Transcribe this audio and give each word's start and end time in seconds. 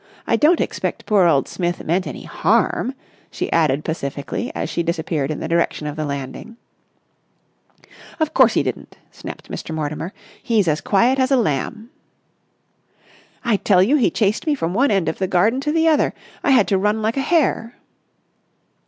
I 0.25 0.35
don't 0.35 0.59
expect 0.59 1.05
poor 1.05 1.27
old 1.27 1.47
Smith 1.47 1.83
meant 1.85 2.07
any 2.07 2.23
harm," 2.23 2.95
she 3.29 3.51
added 3.51 3.85
pacifically, 3.85 4.51
as 4.55 4.67
she 4.67 4.81
disappeared 4.81 5.29
in 5.29 5.41
the 5.41 5.47
direction 5.47 5.85
of 5.85 5.95
the 5.95 6.05
landing. 6.05 6.57
"Of 8.19 8.33
course 8.33 8.55
he 8.55 8.63
didn't," 8.63 8.97
snapped 9.11 9.51
Mr. 9.51 9.75
Mortimer. 9.75 10.11
"He's 10.41 10.67
as 10.67 10.81
quiet 10.81 11.19
as 11.19 11.29
a 11.29 11.37
lamb." 11.37 11.91
"I 13.45 13.57
tell 13.57 13.83
you 13.83 13.95
he 13.95 14.09
chased 14.09 14.47
me 14.47 14.55
from 14.55 14.73
one 14.73 14.89
end 14.89 15.07
of 15.07 15.19
the 15.19 15.27
garden 15.27 15.61
to 15.61 15.71
the 15.71 15.87
other! 15.87 16.15
I 16.43 16.49
had 16.49 16.67
to 16.69 16.79
run 16.79 17.03
like 17.03 17.15
a 17.15 17.21
hare!" 17.21 17.75